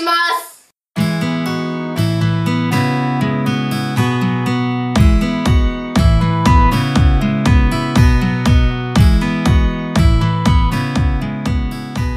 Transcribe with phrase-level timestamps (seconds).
[0.00, 0.72] します。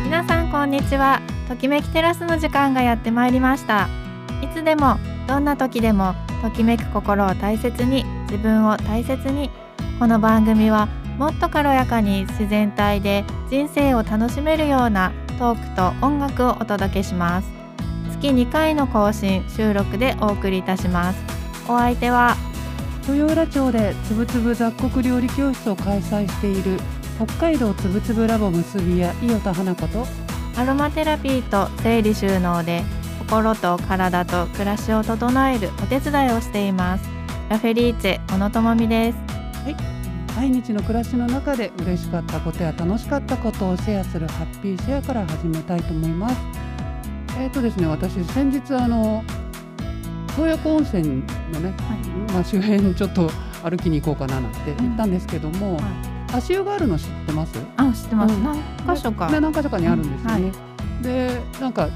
[0.06, 1.22] 皆さんこんにちは。
[1.50, 3.90] ときめきテラスの時間がやってまいりました。
[4.42, 4.98] いつでも
[5.28, 9.50] どんな時でもときめく心を大切に自分を大切に
[10.00, 10.88] この番組は
[11.18, 17.63] もっと軽やかに自然体で人生を楽しめるようなトークと音楽をお届けします。
[18.24, 21.20] 月2回の更新収録でお送りいたします。
[21.66, 22.38] お相手は
[23.06, 26.80] 豊浦町でつぶつぶ雑穀料理教室を開催している
[27.18, 30.08] 北海道つぶつぶラボ結び屋伊予田花子と
[30.56, 32.84] アロマテラピーと整理収納で
[33.20, 37.10] 心と体と暮らしを整えるお手伝いをしています。
[37.50, 39.18] ラフェリーチェ小野智美です。
[40.38, 46.36] 毎日の暮らしの中で嬉しかったことや楽しかったことをシェアするハッピーシェアから始めたいと思います
[47.38, 49.24] えーとですね私先日あの
[50.38, 51.74] 洞爺湖温泉のね、
[52.34, 53.30] まあ、周辺ちょっと
[53.64, 55.80] 歩きに行こうかななんて言ったんですけども、
[56.34, 57.54] 足湯があるの知ってます？
[57.78, 58.44] あ知ってます、うん。
[58.44, 58.56] 何
[58.96, 59.30] 箇所か。
[59.30, 60.52] ね何箇所かにあるんですよね。
[60.98, 61.02] うん。
[61.02, 61.88] でなんか、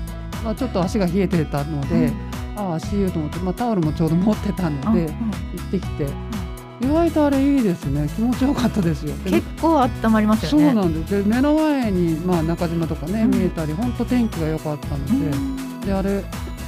[0.43, 2.11] まあ、ちょっと足が冷えてたので、
[2.55, 6.07] ああ足湯と思って、まあ、タオルもちょうど持ってたので、うん行ってきて、
[6.79, 8.07] 意外とあれいいですね。
[8.15, 9.15] 気持ちよかったですよ。
[9.23, 11.23] で結構温まりますそうよねなんです。
[11.23, 13.31] で目の前に、まあ、中島とかね、うん。
[13.31, 15.81] 見えたり本当天気が良かったので,、うん。
[15.81, 16.23] であれ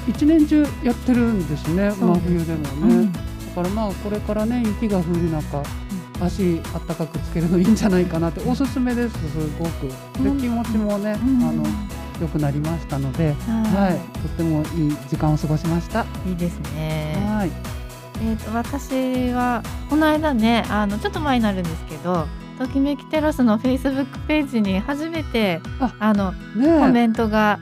[0.07, 2.29] 一年中やってるんですねそうです。
[2.29, 2.95] 真冬でもね。
[2.95, 3.13] うん。
[3.13, 3.19] だ
[3.55, 5.63] からまあこれからね雪が降る中、
[6.21, 9.19] 足あったかくつけるのいいんじゃないかなっておすすめですす
[9.59, 9.87] ごく。
[10.23, 10.39] でうん。
[10.39, 11.43] 気持ちもね、うん。
[11.43, 11.63] あの
[12.19, 13.33] 良くなりましたので、は
[13.87, 16.05] はい、とってもいい時間を過ごしました。
[16.25, 17.15] いいいですね。
[17.29, 17.51] はい、
[18.21, 27.59] えー、と私はこの間ねあのちょっと前になるんですけどときめきテラスのフェイスブックページに初めてああのねコメントが、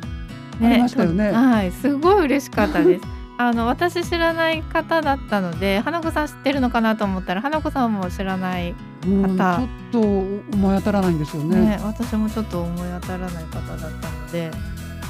[0.59, 3.05] ありましたよねはい、すごい嬉しかったです。
[3.39, 8.73] あの私知らない方だったので花子さん知ってるのかなと思ったら花子さんも知らない、
[9.05, 11.79] うん、ち方ょっと思い当たらないんですよねね。
[11.83, 14.49] 私もちょっと思い当たらない方だったので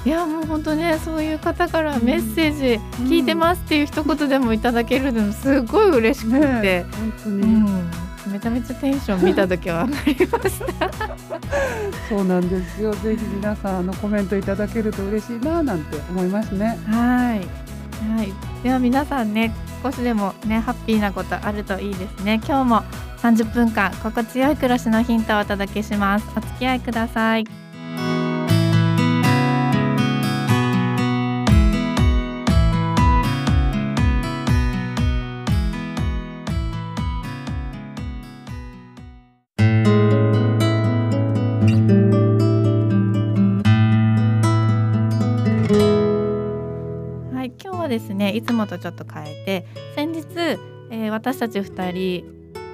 [0.06, 7.92] いやもう本当ねそういう方からメッセージうん聞いてますっていう一言でもいただけるのすごい嬉しくて、ね本当に、うん、
[8.32, 11.18] めちゃめちゃテンション見た時は上がりました。
[12.10, 12.94] そうなんですよ。
[13.04, 16.78] ぜひ皆さんあのコメントいただけると嬉しいななんて思いますね。
[16.90, 17.40] はい。
[18.16, 18.34] はい。
[18.64, 19.54] では皆さんね、
[19.84, 22.40] 少しでもね、ハッピーなことあるといいですね。
[22.46, 22.84] 今日も
[23.22, 26.26] 30分間心地よい暮らしのヒントをお届けします。
[26.36, 27.46] お付き合いください、
[48.28, 49.66] ね、いつもとちょっと変えて、
[49.96, 50.26] 先日、
[50.90, 52.26] えー私たち二人、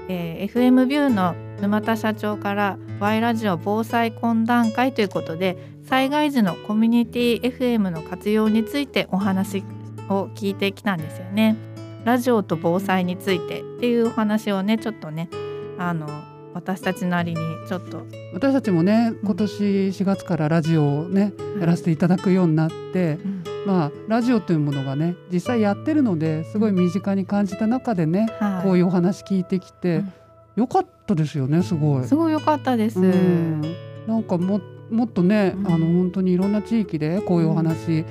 [0.10, 9.64] えー FM ビューの沼田社長から Y ラジオ防災懇談会ということで災害時のコミュニティ FM の活用についてお話
[10.10, 11.56] を聞いてきたんですよね。
[12.04, 15.30] ラジオと防災についてっていうお話をねちょっとね
[15.78, 16.08] あの
[16.54, 17.38] 私たちなりに
[17.68, 18.06] ちょっと。
[18.34, 23.18] 私たちもね今年4月からラジオをねやらせていただくようになって、
[23.66, 28.64] まあラジオというものがね実際やってるのですごい身近に感じた中でね、はい。
[28.64, 30.14] こういうお話聞いてきて、うん。
[30.56, 32.06] よかったですよねすごい。
[32.06, 33.00] すごい良かったです。
[33.00, 33.62] うん。
[34.08, 35.68] なんかももっとね、うん。
[35.68, 38.06] あの本当にいろんな地域でこういうお話、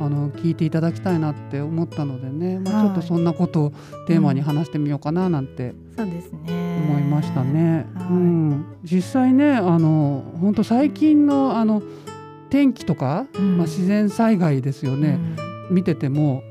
[0.00, 3.72] あの聞いていただきたいなって思ったのでね、まあ、ちょっとそんなことを
[4.08, 6.64] テーマに話してみようかななんてそうですね。
[6.88, 7.86] 思いましたね。
[7.94, 8.06] はい。
[8.08, 11.82] うん、実際ねあの本当最近のあの
[12.54, 13.56] 天気とか、うん。
[13.58, 15.18] まあ、自然災害ですよね、
[15.70, 16.44] 見てても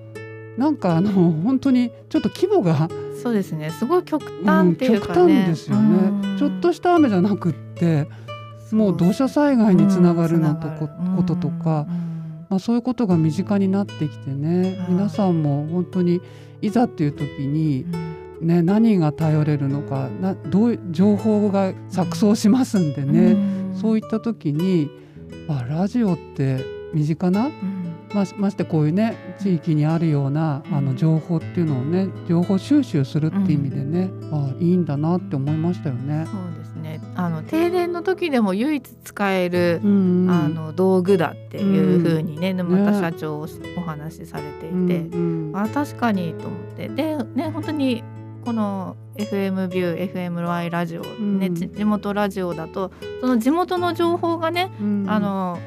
[0.58, 3.70] なんかあの本当にちょっと規模が、うんそうですね。
[3.70, 5.14] すごい極うん端っていう極。
[5.14, 6.38] 端ですよね、うん。
[6.38, 8.06] ちょっとした雨じゃなくって
[8.74, 14.92] もう土砂災害につながるのとこ,、うんこととか、うんまあ、そういうことが身近になってきてね、はい。
[14.92, 16.20] 皆さんも本当に
[16.62, 17.86] いざっていう時に
[18.42, 18.48] う、ん。
[18.48, 23.74] ね、何が頼れるのかなどう情報が錯綜しますんでね、うん。
[23.74, 24.90] そういった時に
[25.48, 26.64] あラジオって
[26.94, 27.84] 身近なうん。
[28.14, 36.26] ましましてこういうね地域にあるようなあの情報っていうのをね情報収集するっていう意味でね、あいいんだなって思いましたよね。
[36.28, 37.02] そうですね。
[37.16, 40.32] あの停電の時でも唯一使える、うんうん。
[40.32, 43.48] あの道具だっていう風にね、沼田社長お
[43.78, 45.58] お話しされていて、うんうん。
[45.58, 46.88] あ確かにと思って。
[46.90, 48.04] でね本当に
[48.44, 51.56] この FM ビュー FMY ラジオ、ねうん。
[51.56, 52.92] ち地元ラジオだと
[53.22, 55.06] その地元の情報がね、うん。
[55.08, 55.60] あの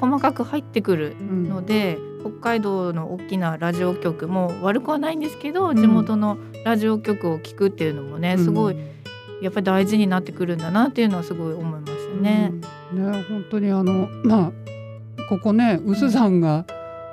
[0.00, 8.76] 細かく入ってくるので、北海道の大きなラジオ局も悪くはないんですけど、地元のラジオ局を聞くっていうのもねすごい
[9.40, 12.52] やっぱり大事になってくるんだなっていうのはすごい思いましたね。
[12.92, 14.52] ね本当にあのまあ
[15.28, 16.64] ここね薄山が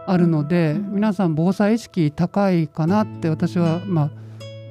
[0.07, 4.11] あるので、皆さん防災意識高いかなって私はまあ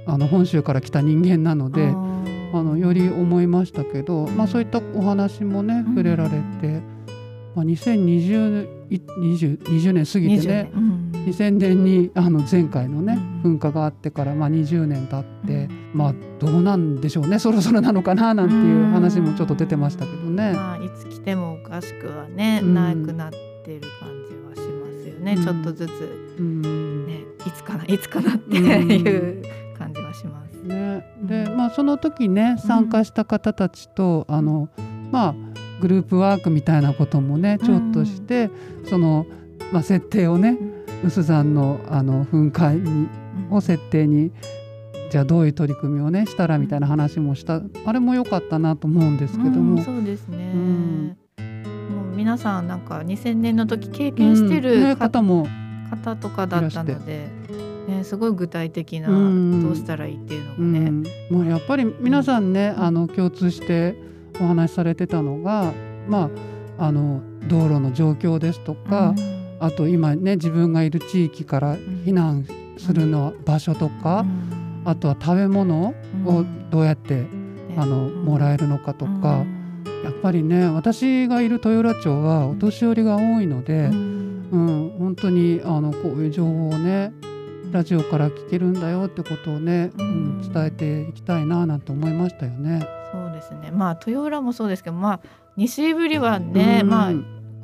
[0.07, 1.93] あの本州から来た人間なので。
[2.57, 6.31] あのより思いましたけど、まあ、そういったお話もね触れられ
[6.61, 6.81] て、
[7.57, 20.53] まあ、2020 20, 20年過ぎてね、うん、2000年にあの前回のね噴火があってからまあ20年経って、まあどうなんでしょうねそろそろなのかななんていう話もちょっと出てましたけどね。
[20.53, 23.31] まあ、いつ来てもおかしくはね、なくなっ
[23.65, 29.64] てる感じはしますよね、ちょっとずつ、ね、いつかないつかなっていう感じはします。
[30.65, 34.69] ね、でまあその時ね参加した方たちと、あの
[35.11, 35.35] まあ
[35.81, 38.51] グループワークみたいなこともねちょっとして、
[38.89, 39.27] その、
[39.73, 40.57] まあ、設定をね
[41.05, 43.09] 臼山のあの噴火に
[43.51, 44.33] を設定に
[45.11, 47.61] じゃあどういう取り組みをねしたらみたいな話もした。
[47.85, 49.83] あれも良かったなと思うんですけども。
[49.83, 51.17] そうですね、うん、
[51.95, 55.47] もう皆さんなんか2000年の時経験してる、ね、方も
[55.91, 57.34] 方とかだったので。
[57.89, 61.39] ね、すごい具体的などうしたらいいっていうのがね、うん。
[61.39, 63.95] まあ、やっぱり皆さんね、あの共通して
[64.41, 65.73] お話しされてたのが、
[66.09, 66.31] ま
[66.79, 69.15] あ、あの道路の状況ですとか、
[69.61, 72.47] あと今ね自分がいる地域から避難
[72.77, 74.25] するの場所とか、
[74.85, 75.95] あとは食べ物
[76.25, 77.27] をどうやって、
[77.77, 79.45] あのもらえるのかとか、
[80.05, 84.25] やっぱりね私がいる豊浦町はお年寄りが多いので、うん。
[84.99, 87.13] 本当にあのこういう情報をね
[87.75, 92.87] ラジオから聞けるんだよってことをね、うん、伝えていきたいななんて思いましたよね。
[93.11, 93.73] そうですね。
[93.73, 95.21] まあ豊浦もそうですけどまあ
[95.57, 97.13] 西ぶりはね、うん、まあ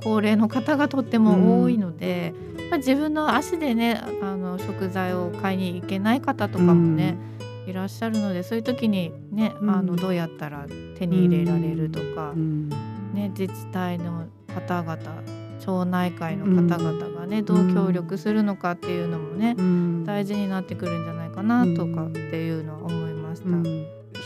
[0.02, 7.16] 高齢の方がとっても多いので、うん、まあ、自分の足でねあの食材を買いに行けない方とかもね、
[7.64, 10.66] うん、いらっしゃるのでそういう時にね、あのどうやったら
[10.98, 14.98] 手に入れられるとか、ね、自治体の方々
[15.70, 19.55] 町内会の方々がね、どう協力するのかっていうのもね、
[20.05, 23.49] 大事になってくるんじゃないかなとかっていうのは思いました。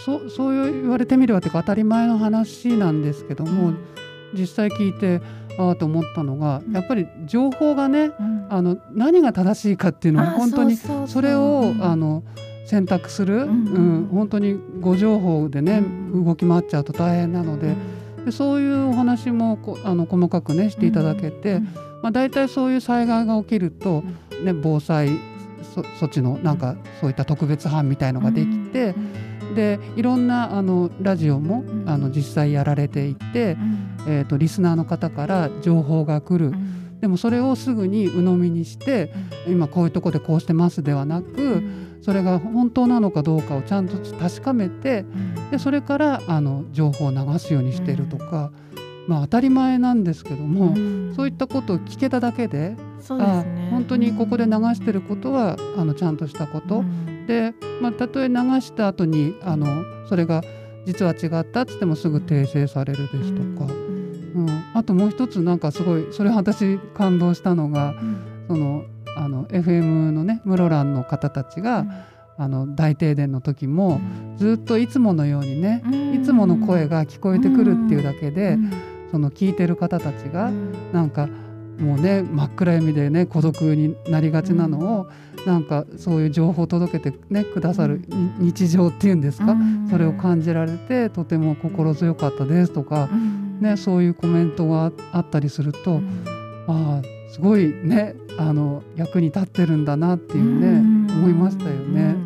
[0.05, 3.75] そそう言われてみればというか当たり前の話なんですけども、
[4.33, 5.21] 実際聞いて
[5.59, 8.11] ああと思ったのが、やっぱり情報がね、
[8.49, 12.25] あの何が正しいかっていうのは本当にそれをあの
[12.67, 15.83] 選択する、うん本当にご情報でね、
[16.15, 17.77] 動き回っちゃうと大変なので。
[18.25, 21.61] でそういうお話もこあの細かくねしていただけて、
[22.03, 24.03] まあ、大体そういう災害が起きると、
[24.43, 25.09] ね、防災
[25.99, 28.95] 措置のなんかそういった特別班みたいのができて、
[29.55, 33.57] でいろんなあのラジオもあの実際やられていて、
[34.07, 36.55] えーと、リスナーの方から情報が来る。
[37.05, 39.13] でもそれをすぐに鵜呑みにして、
[39.47, 41.63] 今こういうとこでこうしてますではなく、
[42.01, 45.05] それが本当なのかどうかをちゃんと確かめて、
[45.51, 48.53] でそれからあの情報を流すようにしてるとか、
[49.07, 50.75] まあ、当たり前なんですけども、
[51.15, 56.87] そういったことを聞けただけでそう本当にここで流してることはあのちゃんとしたこと、
[57.27, 57.53] で、
[57.83, 60.41] まあ、たとえ流した後にあのそれが
[60.87, 63.84] 実は違ったっつってもすぐ訂正されるですとか、
[64.35, 64.65] うん。
[64.75, 67.95] あともう一つなんかすごいそれ私感動したのが、
[68.49, 68.85] その
[69.17, 71.87] あの FM のね室蘭の方たちが、
[72.37, 74.01] あの大停電の時も、
[74.37, 75.83] ずっといつものようにね、
[76.15, 78.59] いつもの声が聞こえてくるっていうだけで、
[79.11, 80.51] その聞いてる方たちが、
[80.93, 81.29] なんか
[81.79, 85.07] もうね真っ暗闇でね孤独になりがちなのを、
[85.47, 88.03] なんかそういう情報を届けて、ね、くださる
[88.39, 89.57] 日常っていうんですか、
[89.91, 93.09] それを感じられてとても心強かったですとか、
[93.61, 96.01] ね、そういうコメントがあったりすると、
[96.67, 100.79] ああすごいねあの役に立ってるんだなっていうね
[101.13, 102.17] 思いましたよね。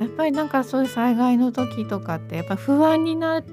[0.00, 3.48] やっぱりなんかそういう災害の時とかってやっぱ不安になっち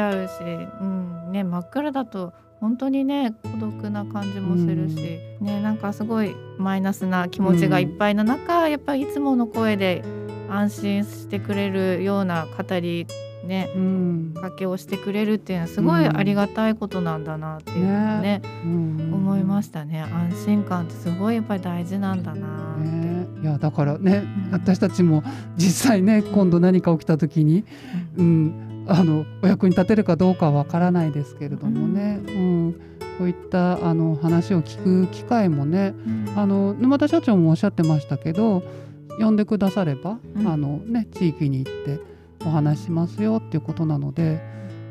[0.00, 0.40] ゃうし、
[0.80, 10.02] うん、うんね、真っ暗だと本当にね孤独な感じもするし、うん、ね、なんかすごいマイナスな気持ちがいっぱいの中、うん、やっぱりいつもの声で
[10.50, 13.06] 安心してくれるような語り
[13.44, 18.42] ね、うん、かけをしてくれるっていうのはすごいありがたいことなんだなっていうのね、ね。
[18.64, 20.00] うん、思いましたね。
[20.00, 25.22] 安心感ってすごいやっぱり大事なんだなって、ね、いやだからね、うん、私たちも
[25.56, 27.64] 実際ね今度何か起きた時に、
[28.16, 28.64] うん。
[28.90, 32.80] あのお役に立てるかどうかはわからないですけれどもね、うん。
[33.18, 35.92] こういったあの話を聞く機会もね、
[36.36, 38.62] あの沼田社長もおっしゃってましたけど
[39.18, 42.00] 呼んでくだされば、あのね、地域に行って
[42.44, 44.40] お話しますよっていうことなので、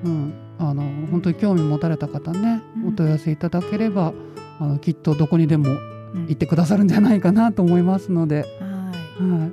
[0.04, 2.88] うん、あの本当に興味持たれた方ね、うん。
[2.89, 4.13] お問い合わせいただければ
[4.60, 5.74] あのきっとどこにでもう
[6.20, 6.27] ん。
[6.27, 9.24] 行ってくださるんじゃないかなと思いますので、はい。
[9.24, 9.51] は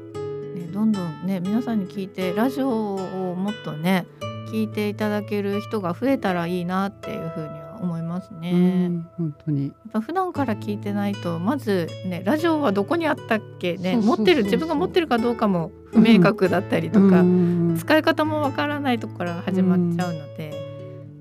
[0.57, 4.07] い、ね、どんどんね皆さんに聞いてラジオをもっとね
[4.53, 7.49] 聞いていただける人が増えたらいいなっていうふう
[8.15, 8.53] ますね。
[8.53, 9.67] うん本当に。
[9.67, 17.77] やっぱ普段から聞いてないとまずねラジオはどこにあったっけね持ってる自分が持ってるかどうかも不明確だったりとか、うん。
[17.79, 20.53] 使い方もわからないところから始まっちゃうので、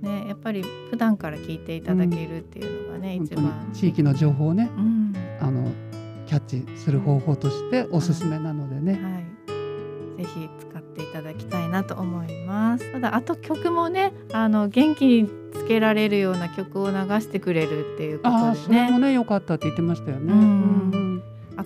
[0.01, 3.69] ね、やっぱり普段から聞いていただけるっていうのがね、一番。
[3.73, 5.13] 地域の情報をねうん。
[5.39, 5.71] あの
[6.25, 9.52] キャッチする方法としておすすめなのでね、はい、
[10.17, 12.91] ぜひ使っていただきたいなと思います。
[12.91, 20.33] ただあと曲もね、あの元気につけられるような曲を流してくれるっていうことでね、それもね良かったって言ってましたよね。
[20.33, 21.03] うんうん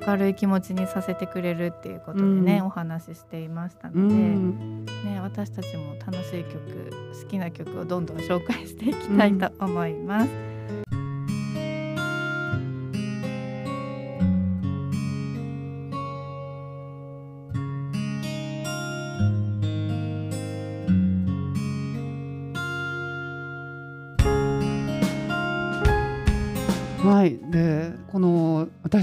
[0.05, 6.91] 明るい気持ちにさせてくれるっていうことでね、うんお話ししていましたうので、んね私たちも楽しい曲、
[7.23, 10.29] 好きな曲をどんどん紹介していきたいと思います。
[10.29, 10.46] はい、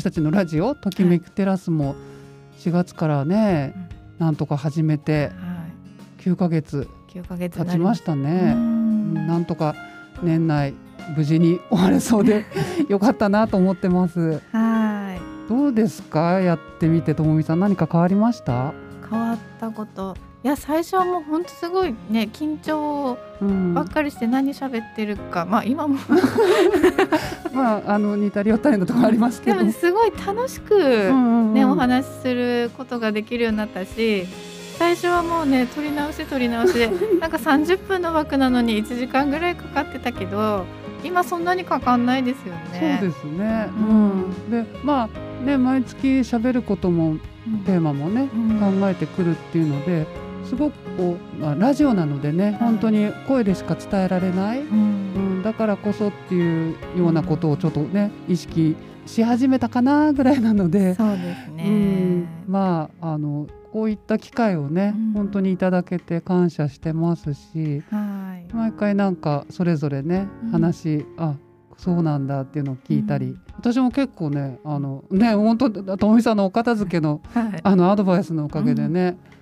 [0.04, 1.96] たちのラジオ「ときめくテラス」も
[2.58, 3.74] 4月からね、
[4.18, 5.64] なんとか始めては
[6.18, 8.52] 9ヶ月い、9ヶ月経ちましたたね。
[8.54, 9.74] うんなんとか
[10.22, 10.74] 年内
[11.16, 12.44] 無事に終われそうで
[12.88, 14.40] よかったなと思ってます。
[14.52, 15.48] はい。
[15.48, 16.40] どうですか？
[16.40, 18.72] やってみてともみさん何か変わりました？
[19.10, 25.98] 変わったこといや最初はもうほんとすごいね緊張うんばっかりして何喋ってるか、まあ今も
[27.54, 29.56] まああの似たり寄ったりのところありますけど。
[29.56, 34.26] でもねすごい楽しくうんうんね、お話しすることができるようになったし
[34.76, 40.64] 最初はもうね撮り直し撮り直しで なんか30分の枠なのに1時間ぐらいかかってたけど
[41.04, 42.98] 今そんなにかかんないですよね。
[43.00, 43.68] そうですね。
[43.78, 44.50] ううんん。
[44.50, 45.08] でま
[45.42, 47.20] あね毎月喋ることもうん
[47.64, 50.06] テーマもね、うん考えてくるっていうので
[50.48, 61.64] すごくこう、まあ、ラジオなのでね本当に声でしか伝えられない、ううんん、だからこそっていうようなことをちょっとね意識し始めたかなぐらいなので、そうですね。
[61.66, 65.12] うん、まああのこういった機会をね、うん。
[65.12, 67.82] 本当にいただけて感謝してますし。
[67.90, 68.54] はい。
[68.54, 70.50] 毎回なんかそれぞれねうん。
[70.52, 71.34] 話、あ
[71.76, 73.40] そうなんだっていうのを聞いたり、うん。
[73.58, 77.60] 私も結構ねあのね本当ともみさんのお片付けのはい。
[77.62, 79.34] あのアドバイスのおかげでね、うん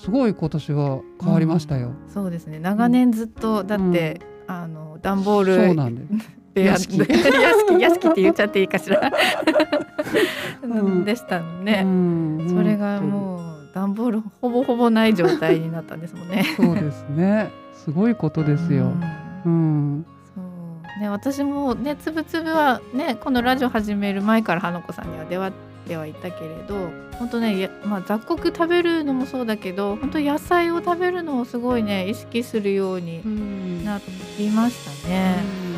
[0.00, 1.92] すごい今年は変わりましたよ。
[2.08, 6.30] そうですね長年ずっとだって、あの段ボールそうなんです。
[6.54, 9.00] 部屋屋敷屋敷って言っちゃっていいかしら、
[10.62, 16.44] うんでしたのね、うんそれがもう段ボールほぼほぼない状態になったんですもんね。
[16.56, 17.50] そうですね。
[17.72, 18.84] すごいことですよ。
[18.84, 20.06] うんうん。
[20.34, 34.00] そうね私もねつぶつぶはねこのラジオ始める前から花子さんには出会ってはいたけれど本当ねやまあ雑穀食べるのもそうだけど本当野菜を食べるのをすごいね意識するようにうんな
[34.38, 35.72] りましたね。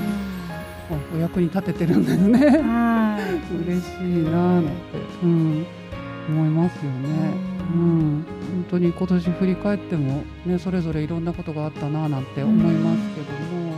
[1.14, 2.38] お役に立ててるんですね。
[2.58, 3.68] はい。
[3.68, 4.70] 嬉しいなぁなんて、
[5.22, 5.66] うん、
[6.28, 7.54] 思いますよね。
[7.74, 13.74] ううんん、本当に今年振り返ってもねそれぞれいろんなことがあったなぁなんて思いますけども。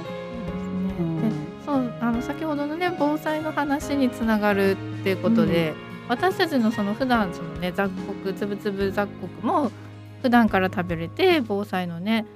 [0.99, 5.75] うんでそうあの先ほどのね防災の話につながるっていうことで、
[6.09, 9.71] 私たちのその普段そのね雑穀つぶつぶ雑穀も
[10.23, 12.27] 普段から食べれて防災のね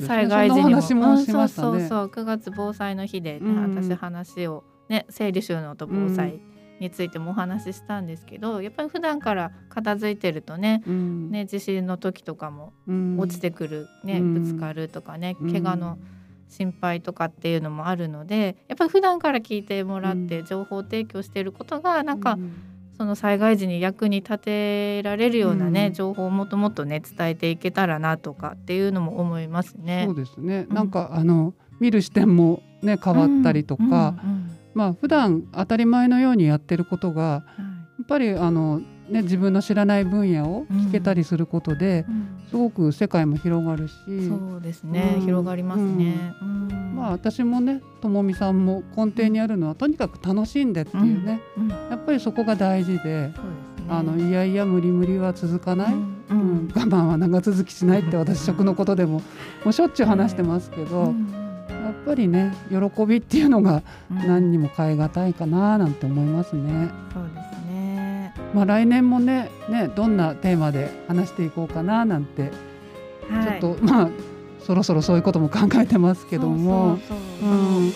[0.00, 0.06] ね。
[0.06, 0.80] 災害時にも。
[0.82, 1.00] そね。
[1.00, 2.06] うんそうそうそう。
[2.06, 6.40] 9月防災の日で、ねうん私話をね整理収納と防災
[6.80, 11.30] についてもお話ししたんですけど、やっぱり普段から片付いてるとねうん。
[11.30, 13.18] ね地震の時とかもうん。
[13.18, 14.34] 落ちてくる、ねうん。
[14.34, 15.52] ぶつかるとかねうん。
[15.52, 15.98] 怪我の
[16.48, 22.69] 心配とかっていうのもあるのでやっぱり普段から聞いてもらって情報提供していることがなんかうん
[23.00, 25.92] その災害時に役に立てられるようなね、うん。
[25.94, 30.02] 情報をもっともっとね伝えていけたらなとかっていうのも思いますね。
[30.04, 30.14] そう。
[30.14, 30.66] ですね。
[30.68, 30.74] うん。
[30.74, 33.88] なんかあの見る視点もね変わったりとか、うん。
[33.88, 33.96] うん。
[33.96, 34.58] うん。
[34.74, 42.06] まあ普段当たり前のようにやってることがはやっぱりあのね自分の知らない分野を聞けたりすることで
[42.50, 43.94] すごく世界も広がるし、
[44.28, 45.26] そうですね、うん。
[45.26, 46.34] 広がりますね。
[46.40, 46.92] うん。
[46.96, 51.68] まあ私もねともみさんも根底にあるのはとにかく楽しんでっていうね、うん。
[51.68, 53.30] やっぱりそこが大事で、
[53.88, 56.36] あのいやいや無理無理は続かない、ううん。
[56.66, 56.68] ん。
[56.74, 59.20] 我慢は長続きしないって私食のことでも
[59.64, 61.28] もうしょっちゅう話してますけど、うん。
[61.68, 64.16] やっぱりね喜びっていうのがうん。
[64.26, 66.90] 何にも代え難いかななんて思いますね。
[67.12, 67.59] そうですね。
[68.54, 72.50] まあ来年もねねどんなテーマで話していこうかななんて、
[73.30, 74.10] はい、ちょっとまあ
[74.60, 76.98] そろそろそういうことも考えてますけども。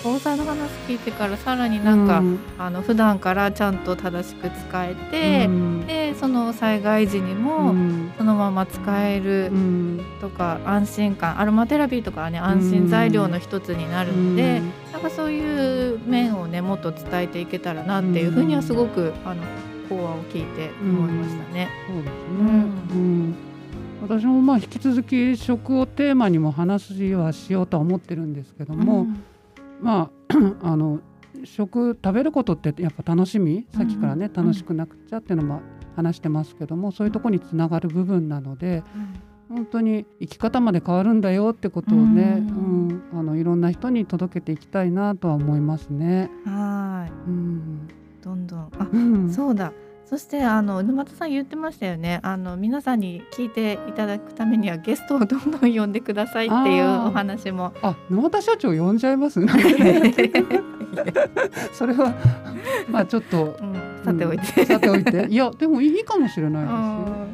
[0.02, 2.38] 防災の話聞いてからさらになんか、うん。
[2.58, 5.86] あの普段からちゃんと正しく使えて、うん。
[5.86, 8.12] でその災害時にうもん。
[8.16, 10.00] そのまま使えるうん。
[10.22, 19.42] とか、安心感アロマテラピーとかはね安心材料の一つになるので、なんかそういう面をねもっと伝えていけたらなっていうふうにはすごくあの
[19.96, 21.68] 講話を聞いて思いましたね。
[21.86, 22.56] そうですね、うん。
[22.90, 22.94] う
[23.30, 23.34] ん
[24.02, 29.06] 私もまあ引き続き食をテーマにも話はしようとは思ってるんですけども、
[29.80, 31.00] まあ あの
[31.44, 34.32] 食食べることってやっぱ楽しみさっきからね、うん。
[34.44, 35.62] 楽しくなくちゃっていうのも
[35.96, 38.82] 話してますけどもそういうところにつながる部分なので
[39.48, 46.30] 本当に生き方まで変わるんだよってことをね、ううんんあのいろんな人に届けていきたいなとは思いますね。
[46.46, 47.10] うんはい。
[47.10, 47.88] うん
[48.24, 48.70] どんどん。
[48.78, 49.30] あうん。
[49.30, 49.72] そうだ。
[50.06, 52.20] そしてあの沼田さん言ってましたよね。
[52.22, 57.74] あの皆さんに聞いていただくためにはゲストをどんどん呼んでくださいっていうお話も。
[57.82, 59.40] あ沼田社長呼んじゃいます
[61.72, 62.14] それは
[62.90, 63.56] まあちょっと。
[63.60, 64.66] うんさておいうんて。
[64.66, 65.26] さておいて。
[65.30, 66.78] いやでもいいかもしれないですよ。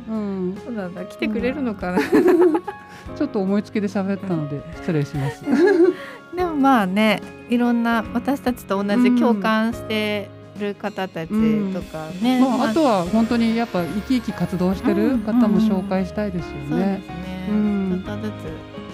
[0.09, 1.05] ううん、そうなんだ。
[1.05, 1.99] 来てくれるのかな、
[3.17, 5.45] ちょっと思いつきで喋ったので失礼します。
[6.37, 10.31] でもまあねいろんな私たちと同じ共感して
[10.61, 11.31] る方たち
[11.73, 12.09] とか。
[12.23, 17.15] ね、まあ、あとは本当にやっぱ生き生き活動してる方も紹介したいですよそうですね。
[17.15, 18.03] ね、うん。
[18.05, 18.33] ちょっとずつ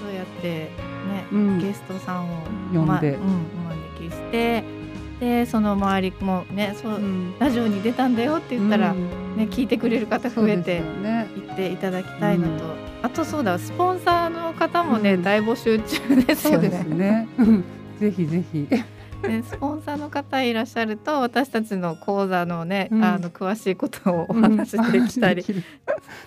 [0.02, 0.68] そうやってね、
[1.32, 1.58] うん。
[1.58, 2.38] ゲストさんを
[2.73, 2.82] 呼んで。
[2.82, 3.18] まうん、お
[4.00, 4.64] 招きして
[5.20, 7.35] でその周りもねそう、うん。
[7.38, 9.37] ラジオに出たんだよって言ったら、うん。
[9.37, 10.80] ね、聞いてくれる方増えて。
[10.80, 12.70] 行っていただきたいのと、うん。
[13.02, 15.23] あとそうだスポンサーの方もね、うん。
[15.23, 16.96] 大募集中ですよそうですね。
[16.96, 17.28] ね。
[17.38, 17.64] うん。
[17.99, 18.68] ぜひぜひ。
[19.26, 25.42] ねスポンサーの方いらっしゃると私たちの講座のね、うんあの詳しいことをお話しできたり。
[25.49, 25.62] うん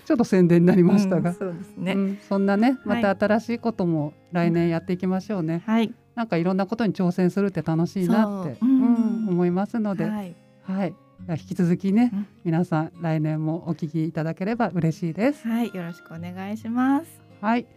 [0.06, 1.94] ちょっと宣伝になりましたうんが、そうですね。
[1.94, 5.62] うんそんなねまはいた新しいことも来年やっていきましょうね。
[5.66, 10.94] はい、なんかいろんなことに挑戦するって楽しいなって、思いますので、はい、はい。
[11.30, 15.48] 引き続きね、うん皆さん来年もお聞きいただければ嬉しいです。
[15.48, 17.22] はい、よろしくお願いします。
[17.42, 17.68] はい。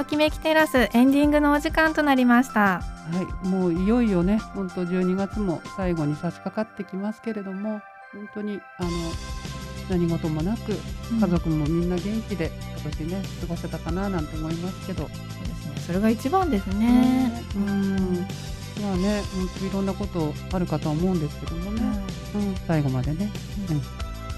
[0.00, 2.60] ときめきテラスエンディングのお時間となりました。
[2.60, 2.82] は
[3.44, 8.90] い、もういよいよね、本当12月も最後に差し掛かってきますけれども、本当にあの
[9.90, 10.72] 何事もなく
[11.20, 15.80] 家族もみんな元気で今年ね過ごせたかななんて思いますけど、そうですね。
[15.88, 17.44] それが一番ですね。
[17.56, 18.26] うん、
[18.82, 21.82] まあね、本当いろんなことあるかとは思うんですけどもね、
[22.36, 23.30] うん、最後までね、
[23.68, 23.82] うん、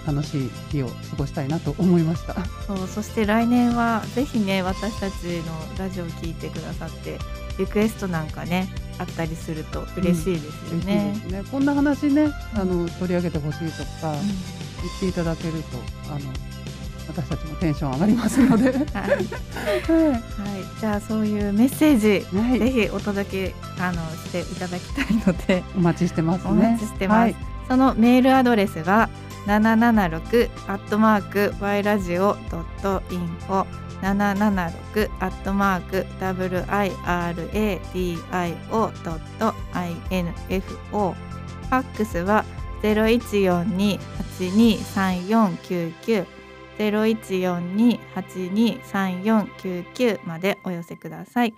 [0.07, 2.35] 楽しい日を過ごしたいなと思いました。
[2.67, 7.19] そうそして来年はぜひね私たちのラジオを聞いてくださって
[7.59, 11.29] リクエストなんかねあったりすると嬉しいですよねで。
[11.29, 11.45] すね。
[11.51, 14.19] こんな話ね、あの取り上げてほしいとかうん
[14.83, 15.79] 言っていただけると、
[16.13, 16.21] あの
[17.09, 26.51] 私たちもテンション上がりますので、はい、 ははい、じゃあそういうメッセージ、い、はいぜひお届けあのしていただきたいのでお待ちしてますね。
[26.51, 27.19] お待ちしてます。
[27.19, 27.37] はい、
[27.69, 29.09] そのメールアドレスは
[29.47, 33.67] 776アットマーク y ラジオドットインフォ
[34.03, 42.45] 776アットマーク w i r a d i o ドット i n f o ファックスは
[42.83, 46.27] ゼロ一四二八二三四九九
[46.79, 51.55] ゼロ一四二八二三四九九までお寄せください。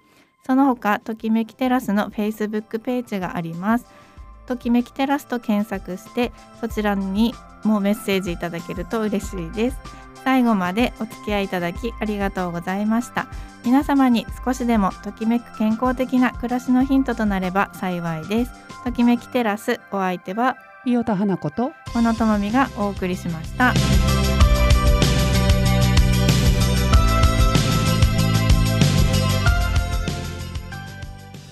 [0.46, 3.86] その他ときめきテラスのフェイスブックページがあります。
[4.46, 7.34] ときめきテラスと検索してそちらに
[7.66, 9.78] もメッセージいただけると嬉しいです。
[10.24, 13.26] 最後までお付き合いいただきありがとうございました。
[13.64, 18.52] 皆様に少しでもときめく健康的な暮らしのヒントとなれば幸いです。
[18.84, 23.72] ときめきテラスお相手は伊予田花子と小野智美がお送りしました